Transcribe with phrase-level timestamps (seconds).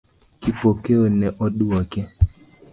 [0.41, 2.01] Kipokeo ne oduoke.